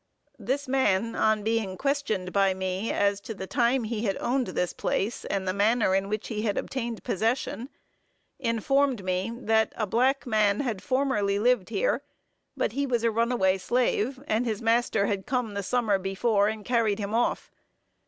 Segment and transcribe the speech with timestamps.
[0.39, 4.73] This man, on being questioned by me, as to the time he had owned this
[4.73, 7.69] place, and the manner in which he had obtained possession,
[8.39, 12.01] informed me, that a black man had formerly lived here;
[12.57, 16.65] but he was a runaway slave, and his master had come, the summer before, and
[16.65, 17.51] carried him off.